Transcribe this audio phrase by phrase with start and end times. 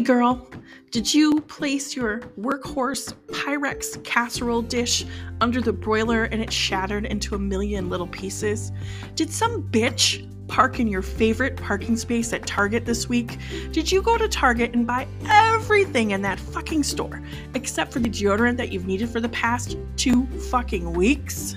[0.00, 0.48] Hey girl,
[0.90, 5.04] did you place your workhorse Pyrex casserole dish
[5.42, 8.72] under the broiler and it shattered into a million little pieces?
[9.14, 13.36] Did some bitch park in your favorite parking space at Target this week?
[13.72, 17.20] Did you go to Target and buy everything in that fucking store
[17.54, 21.56] except for the deodorant that you've needed for the past two fucking weeks?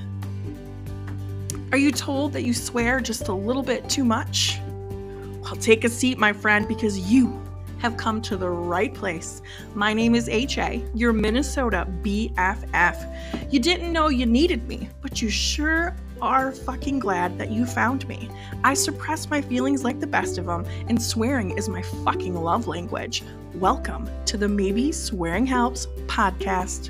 [1.71, 4.59] Are you told that you swear just a little bit too much?
[5.43, 7.41] Well, take a seat, my friend, because you
[7.83, 9.41] have come to the right place.
[9.75, 13.51] My name is HA, your Minnesota BFF.
[13.51, 18.07] You didn't know you needed me, but you sure are fucking glad that you found
[18.07, 18.29] me.
[18.63, 22.67] I suppress my feelings like the best of them, and swearing is my fucking love
[22.67, 23.21] language.
[23.55, 26.89] Welcome to the Maybe Swearing Helps podcast.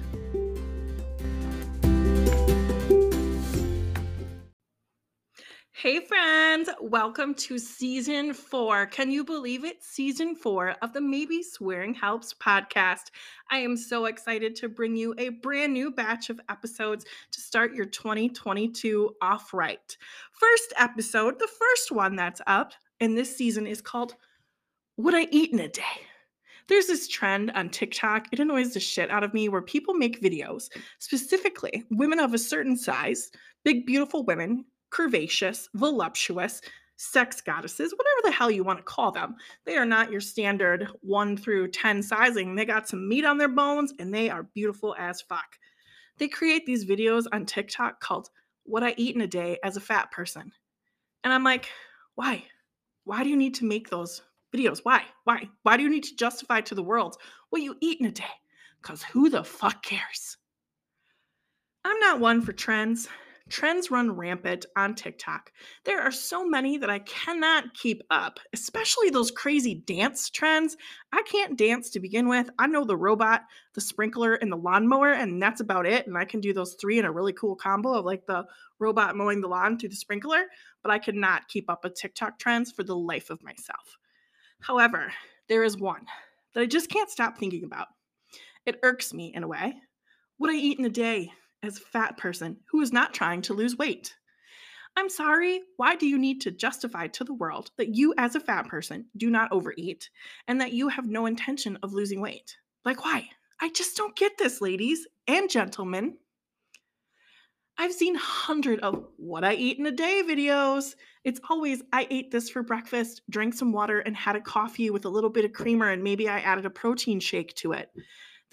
[6.63, 8.85] Friends, welcome to season four.
[8.85, 9.83] Can you believe it?
[9.83, 13.11] Season four of the Maybe Swearing Helps podcast.
[13.49, 17.73] I am so excited to bring you a brand new batch of episodes to start
[17.73, 19.97] your 2022 off right.
[20.31, 24.15] First episode, the first one that's up in this season is called
[24.95, 25.83] What I Eat in a Day.
[26.69, 30.21] There's this trend on TikTok, it annoys the shit out of me, where people make
[30.21, 30.69] videos,
[30.99, 33.31] specifically women of a certain size,
[33.65, 36.61] big, beautiful women curvaceous, voluptuous,
[36.95, 39.35] sex goddesses, whatever the hell you want to call them.
[39.65, 42.55] They are not your standard 1 through 10 sizing.
[42.55, 45.57] They got some meat on their bones and they are beautiful as fuck.
[46.17, 48.29] They create these videos on TikTok called
[48.63, 50.51] What I Eat in a Day as a Fat Person.
[51.23, 51.69] And I'm like,
[52.15, 52.45] why?
[53.05, 54.21] Why do you need to make those
[54.55, 54.79] videos?
[54.83, 55.03] Why?
[55.23, 55.49] Why?
[55.63, 57.17] Why do you need to justify to the world
[57.49, 58.23] what you eat in a day?
[58.81, 60.37] Because who the fuck cares?
[61.83, 63.09] I'm not one for trends.
[63.49, 65.51] Trends run rampant on TikTok.
[65.83, 70.77] There are so many that I cannot keep up, especially those crazy dance trends.
[71.11, 72.49] I can't dance to begin with.
[72.57, 73.41] I know the robot,
[73.73, 76.07] the sprinkler, and the lawnmower, and that's about it.
[76.07, 78.45] And I can do those three in a really cool combo of like the
[78.79, 80.45] robot mowing the lawn through the sprinkler,
[80.81, 83.97] but I could not keep up with TikTok trends for the life of myself.
[84.61, 85.11] However,
[85.49, 86.05] there is one
[86.53, 87.87] that I just can't stop thinking about.
[88.65, 89.75] It irks me in a way.
[90.37, 91.31] What I eat in a day,
[91.63, 94.13] as a fat person who is not trying to lose weight.
[94.95, 98.39] I'm sorry, why do you need to justify to the world that you, as a
[98.39, 100.09] fat person, do not overeat
[100.47, 102.57] and that you have no intention of losing weight?
[102.85, 103.29] Like, why?
[103.59, 106.17] I just don't get this, ladies and gentlemen.
[107.77, 110.93] I've seen hundred of what I eat in a day videos.
[111.23, 115.05] It's always I ate this for breakfast, drank some water, and had a coffee with
[115.05, 117.89] a little bit of creamer, and maybe I added a protein shake to it.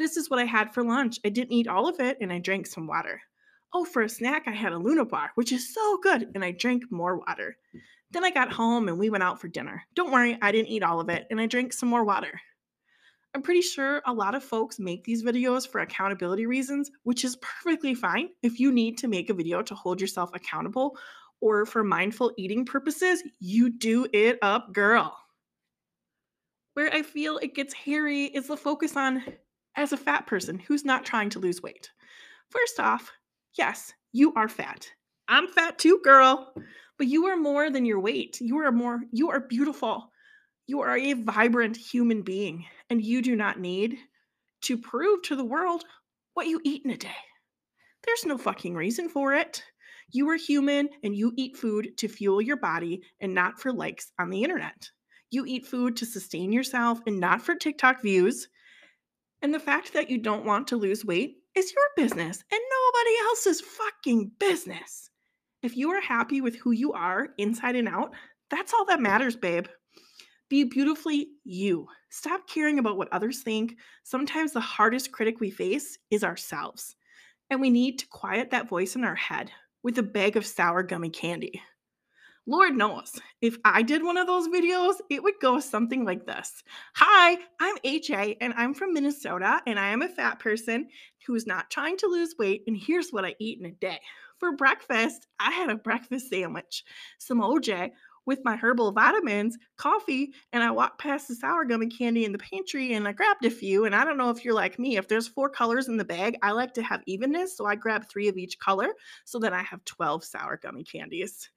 [0.00, 1.20] This is what I had for lunch.
[1.26, 3.20] I didn't eat all of it and I drank some water.
[3.74, 6.52] Oh, for a snack, I had a Luna bar, which is so good, and I
[6.52, 7.58] drank more water.
[8.10, 9.82] Then I got home and we went out for dinner.
[9.94, 12.40] Don't worry, I didn't eat all of it and I drank some more water.
[13.34, 17.36] I'm pretty sure a lot of folks make these videos for accountability reasons, which is
[17.42, 18.30] perfectly fine.
[18.42, 20.96] If you need to make a video to hold yourself accountable
[21.42, 25.14] or for mindful eating purposes, you do it up, girl.
[26.72, 29.22] Where I feel it gets hairy is the focus on
[29.80, 31.90] as a fat person who's not trying to lose weight?
[32.50, 33.10] First off,
[33.56, 34.86] yes, you are fat.
[35.26, 36.52] I'm fat too, girl.
[36.98, 38.40] But you are more than your weight.
[38.40, 40.10] You are more, you are beautiful.
[40.66, 43.96] You are a vibrant human being, and you do not need
[44.62, 45.84] to prove to the world
[46.34, 47.08] what you eat in a day.
[48.04, 49.62] There's no fucking reason for it.
[50.12, 54.12] You are human and you eat food to fuel your body and not for likes
[54.18, 54.90] on the internet.
[55.30, 58.48] You eat food to sustain yourself and not for TikTok views.
[59.42, 63.16] And the fact that you don't want to lose weight is your business and nobody
[63.28, 65.10] else's fucking business.
[65.62, 68.12] If you are happy with who you are inside and out,
[68.50, 69.66] that's all that matters, babe.
[70.48, 71.86] Be beautifully you.
[72.10, 73.76] Stop caring about what others think.
[74.02, 76.96] Sometimes the hardest critic we face is ourselves.
[77.50, 79.50] And we need to quiet that voice in our head
[79.82, 81.62] with a bag of sour gummy candy.
[82.50, 86.64] Lord knows, if I did one of those videos, it would go something like this
[86.96, 90.88] Hi, I'm HA, and I'm from Minnesota, and I am a fat person
[91.24, 94.00] who's not trying to lose weight, and here's what I eat in a day.
[94.38, 96.82] For breakfast, I had a breakfast sandwich,
[97.18, 97.92] some OJ
[98.26, 102.38] with my herbal vitamins, coffee, and I walked past the sour gummy candy in the
[102.38, 103.84] pantry and I grabbed a few.
[103.84, 106.36] And I don't know if you're like me, if there's four colors in the bag,
[106.42, 107.56] I like to have evenness.
[107.56, 108.88] So I grab three of each color
[109.24, 111.48] so that I have 12 sour gummy candies.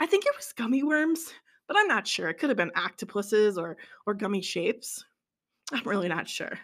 [0.00, 1.32] I think it was gummy worms,
[1.68, 2.28] but I'm not sure.
[2.28, 3.76] It could have been octopuses or
[4.06, 5.04] or gummy shapes.
[5.72, 6.58] I'm really not sure.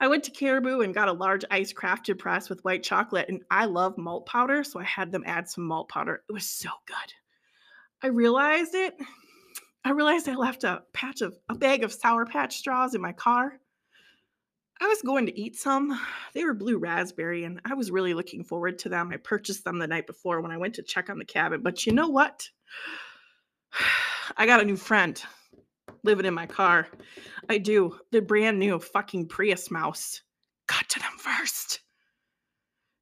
[0.00, 3.42] I went to Caribou and got a large ice crafted press with white chocolate, and
[3.50, 6.22] I love malt powder, so I had them add some malt powder.
[6.28, 7.12] It was so good.
[8.02, 8.94] I realized it.
[9.84, 13.12] I realized I left a patch of a bag of Sour Patch straws in my
[13.12, 13.58] car.
[14.80, 15.98] I was going to eat some.
[16.34, 19.10] They were blue raspberry, and I was really looking forward to them.
[19.12, 21.62] I purchased them the night before when I went to check on the cabin.
[21.62, 22.48] But you know what?
[24.36, 25.20] I got a new friend
[26.04, 26.86] living in my car.
[27.48, 27.98] I do.
[28.12, 30.22] The brand new fucking Prius mouse.
[30.68, 31.80] Got to them first.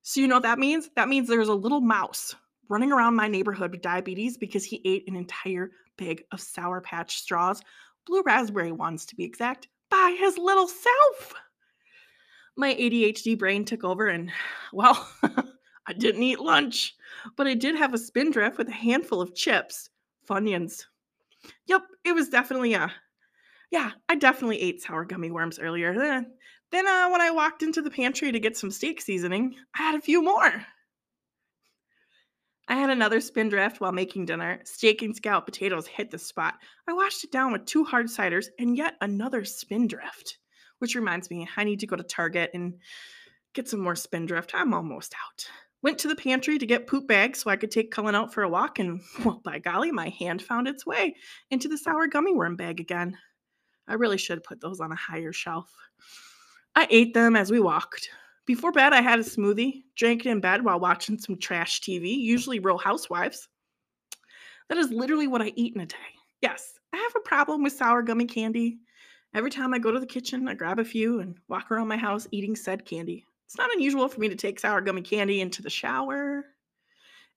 [0.03, 0.89] So, you know what that means?
[0.95, 2.35] That means there's a little mouse
[2.69, 7.17] running around my neighborhood with diabetes because he ate an entire bag of Sour Patch
[7.17, 7.61] straws,
[8.07, 11.35] blue raspberry ones to be exact, by his little self.
[12.57, 14.33] My ADHD brain took over, and
[14.73, 15.09] well,
[15.87, 16.95] I didn't eat lunch,
[17.37, 19.91] but I did have a spindrift with a handful of chips,
[20.29, 20.87] Funyuns.
[21.67, 22.93] Yep, it was definitely a.
[23.71, 25.95] Yeah, I definitely ate sour gummy worms earlier.
[25.95, 26.33] Then,
[26.71, 29.95] then uh, when I walked into the pantry to get some steak seasoning, I had
[29.95, 30.65] a few more.
[32.69, 34.61] I had another spindrift while making dinner.
[34.65, 36.55] Steak and scalloped potatoes hit the spot.
[36.89, 40.39] I washed it down with two hard ciders and yet another spindrift.
[40.79, 42.75] Which reminds me, I need to go to Target and
[43.55, 44.55] get some more spindrift.
[44.55, 45.47] I'm almost out.
[45.83, 48.43] Went to the pantry to get poop bags so I could take Cullen out for
[48.43, 51.15] a walk, and well, by golly, my hand found its way
[51.51, 53.17] into the sour gummy worm bag again.
[53.89, 55.73] I really should put those on a higher shelf.
[56.75, 58.11] I ate them as we walked.
[58.47, 62.17] Before bed, I had a smoothie, drank it in bed while watching some trash TV,
[62.17, 63.49] usually Real Housewives.
[64.69, 65.97] That is literally what I eat in a day.
[66.43, 68.79] Yes, I have a problem with sour gummy candy.
[69.37, 71.99] Every time I go to the kitchen, I grab a few and walk around my
[71.99, 73.27] house eating said candy.
[73.45, 76.47] It's not unusual for me to take sour gummy candy into the shower.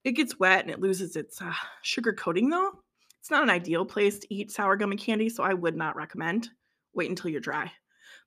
[0.06, 1.52] It gets wet and it loses its uh,
[1.82, 2.72] sugar coating, though.
[3.20, 6.48] It's not an ideal place to eat sour gummy candy, so I would not recommend.
[6.94, 7.70] Wait until you're dry.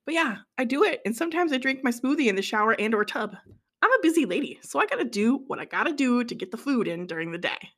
[0.05, 1.01] But yeah, I do it.
[1.03, 3.35] And sometimes I drink my smoothie in the shower and or tub.
[3.81, 6.57] I'm a busy lady, so I gotta do what I gotta do to get the
[6.57, 7.71] food in during the day.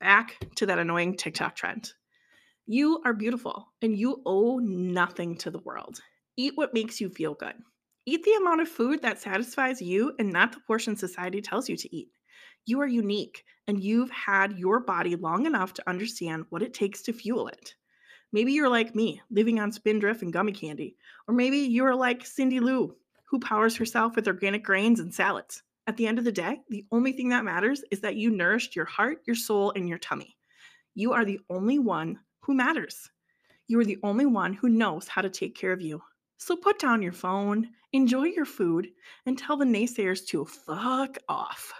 [0.00, 1.92] Back to that annoying TikTok trend.
[2.70, 6.02] You are beautiful and you owe nothing to the world.
[6.36, 7.54] Eat what makes you feel good.
[8.04, 11.78] Eat the amount of food that satisfies you and not the portion society tells you
[11.78, 12.10] to eat.
[12.66, 17.00] You are unique and you've had your body long enough to understand what it takes
[17.04, 17.74] to fuel it.
[18.34, 20.94] Maybe you're like me, living on spindrift and gummy candy.
[21.26, 22.94] Or maybe you're like Cindy Lou,
[23.30, 25.62] who powers herself with organic grains and salads.
[25.86, 28.76] At the end of the day, the only thing that matters is that you nourished
[28.76, 30.36] your heart, your soul, and your tummy.
[30.94, 32.18] You are the only one
[32.48, 33.10] who matters.
[33.66, 36.00] You are the only one who knows how to take care of you.
[36.38, 38.88] So put down your phone, enjoy your food,
[39.26, 41.74] and tell the naysayers to fuck off.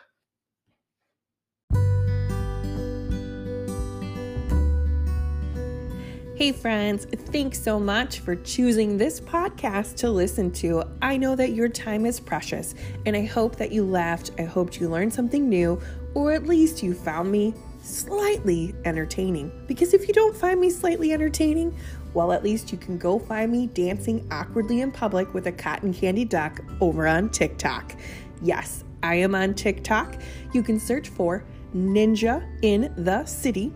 [6.37, 10.85] Hey, friends, thanks so much for choosing this podcast to listen to.
[11.01, 12.75] I know that your time is precious,
[13.07, 14.33] and I hope that you laughed.
[14.39, 15.81] I hope you learned something new,
[16.15, 19.53] or at least you found me slightly entertaining.
[19.67, 21.77] Because if you don't find me slightly entertaining,
[22.15, 25.93] well, at least you can go find me dancing awkwardly in public with a cotton
[25.93, 27.95] candy duck over on TikTok.
[28.43, 30.21] Yes, I am on TikTok.
[30.53, 31.45] You can search for
[31.75, 33.73] Ninja in the City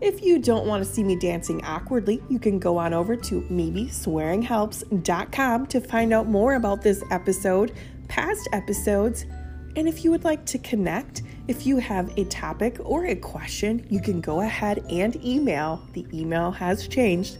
[0.00, 3.42] if you don't want to see me dancing awkwardly, you can go on over to
[3.42, 7.74] maybeswearinghelps.com to find out more about this episode,
[8.08, 9.26] past episodes,
[9.76, 11.20] and if you would like to connect,
[11.50, 15.82] if you have a topic or a question, you can go ahead and email.
[15.94, 17.38] The email has changed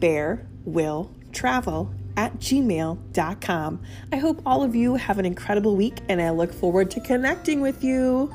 [0.00, 3.80] bear will travel at gmail.com.
[4.12, 7.60] I hope all of you have an incredible week and I look forward to connecting
[7.60, 8.34] with you.